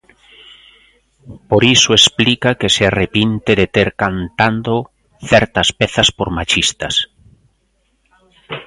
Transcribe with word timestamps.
Por 1.49 1.61
iso 1.75 1.89
explica 1.99 2.57
que 2.59 2.69
se 2.75 2.83
arrepinte 2.89 3.51
de 3.59 3.67
ter 3.75 3.89
cantando 4.03 4.73
certas 5.29 5.69
pezas 5.79 6.09
por 6.17 6.27
machistas. 6.37 6.95